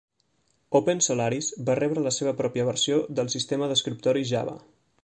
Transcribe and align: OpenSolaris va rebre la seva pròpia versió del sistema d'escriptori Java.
OpenSolaris 0.79 1.49
va 1.69 1.75
rebre 1.81 2.07
la 2.07 2.15
seva 2.17 2.35
pròpia 2.41 2.67
versió 2.71 2.99
del 3.21 3.31
sistema 3.37 3.71
d'escriptori 3.75 4.27
Java. 4.35 4.61